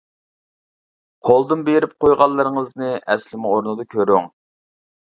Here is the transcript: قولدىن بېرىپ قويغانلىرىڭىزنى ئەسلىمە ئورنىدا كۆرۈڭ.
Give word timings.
قولدىن 1.29 1.61
بېرىپ 1.69 1.93
قويغانلىرىڭىزنى 2.07 2.91
ئەسلىمە 2.97 3.55
ئورنىدا 3.55 3.89
كۆرۈڭ. 3.97 4.33